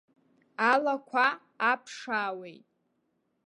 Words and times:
Алақәа 0.71 1.25
аԥшаауеит. 1.71 2.65